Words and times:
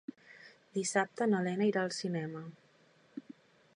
Dissabte 0.77 1.27
na 1.33 1.41
Lena 1.49 1.67
irà 1.73 1.83
al 1.83 1.93
cinema. 1.99 2.43